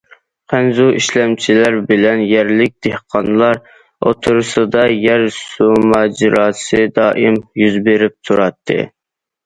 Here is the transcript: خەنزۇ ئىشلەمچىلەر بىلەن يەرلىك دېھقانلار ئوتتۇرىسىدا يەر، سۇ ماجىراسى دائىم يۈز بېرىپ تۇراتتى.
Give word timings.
خەنزۇ 0.51 0.85
ئىشلەمچىلەر 0.99 1.77
بىلەن 1.91 2.23
يەرلىك 2.29 2.73
دېھقانلار 2.87 3.61
ئوتتۇرىسىدا 4.07 4.89
يەر، 5.07 5.29
سۇ 5.39 5.71
ماجىراسى 5.95 6.85
دائىم 7.01 7.43
يۈز 7.67 7.83
بېرىپ 7.91 8.21
تۇراتتى. 8.29 8.85